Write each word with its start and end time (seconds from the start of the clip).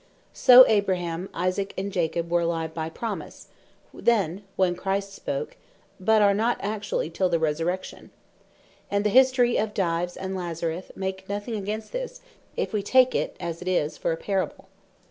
So 0.33 0.65
Abraham, 0.67 1.29
Isaac, 1.31 1.75
and 1.77 1.91
Jacob 1.91 2.31
were 2.31 2.41
alive 2.41 2.73
by 2.73 2.89
promise, 2.89 3.49
then, 3.93 4.43
when 4.55 4.75
Christ 4.75 5.13
spake; 5.13 5.59
but 5.99 6.23
are 6.23 6.33
not 6.33 6.57
actually 6.61 7.11
till 7.11 7.29
the 7.29 7.37
Resurrection. 7.37 8.09
And 8.89 9.05
the 9.05 9.11
History 9.11 9.59
of 9.59 9.75
Dives 9.75 10.17
and 10.17 10.35
Lazarus, 10.35 10.91
make 10.95 11.29
nothing 11.29 11.55
against 11.55 11.91
this, 11.91 12.21
if 12.57 12.73
wee 12.73 12.81
take 12.81 13.13
it 13.13 13.37
(as 13.39 13.61
it 13.61 13.67
is) 13.67 13.95
for 13.95 14.11
a 14.11 14.17
Parable. 14.17 14.69